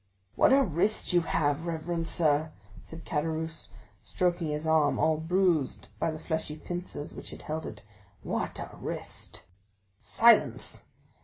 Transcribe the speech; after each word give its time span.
"What 0.33 0.51
a 0.51 0.63
wrist 0.63 1.13
you 1.13 1.21
have, 1.21 1.67
reverend 1.67 2.07
sir!" 2.07 2.53
said 2.81 3.05
Caderousse, 3.05 3.69
stroking 4.03 4.47
his 4.47 4.65
arm, 4.65 4.97
all 4.97 5.17
bruised 5.17 5.89
by 5.99 6.09
the 6.09 6.17
fleshy 6.17 6.57
pincers 6.57 7.13
which 7.13 7.29
had 7.29 7.43
held 7.43 7.67
it; 7.67 7.83
"what 8.23 8.57
a 8.57 8.75
wrist!" 8.77 9.43
"Silence! 9.99 10.85